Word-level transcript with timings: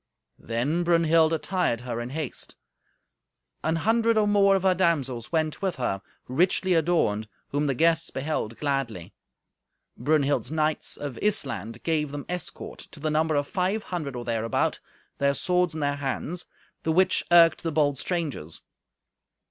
Then 0.39 0.83
Brunhild 0.83 1.31
attired 1.31 1.81
her 1.81 2.01
in 2.01 2.09
haste. 2.09 2.55
An 3.63 3.75
hundred 3.75 4.17
or 4.17 4.27
more 4.27 4.55
of 4.55 4.63
her 4.63 4.73
damsels 4.73 5.31
went 5.31 5.61
with 5.61 5.75
her, 5.75 6.01
richly 6.27 6.73
adorned, 6.73 7.27
whom 7.49 7.67
the 7.67 7.75
guests 7.75 8.09
beheld 8.09 8.57
gladly. 8.57 9.13
Brunhild's 9.95 10.49
knights 10.51 10.97
of 10.97 11.19
Issland 11.21 11.83
gave 11.83 12.09
them 12.11 12.25
escort, 12.29 12.79
to 12.79 12.99
the 12.99 13.11
number 13.11 13.35
of 13.35 13.47
five 13.47 13.83
hundred 13.83 14.15
or 14.15 14.25
thereabout, 14.25 14.79
their 15.19 15.35
swords 15.35 15.75
in 15.75 15.81
their 15.81 15.97
hands, 15.97 16.47
the 16.81 16.91
which 16.91 17.23
irked 17.31 17.61
the 17.61 17.71
bold 17.71 17.99
strangers. 17.99 18.63